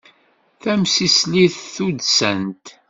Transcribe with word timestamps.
Tamsislit 0.61 1.55
tuddsant. 1.73 2.65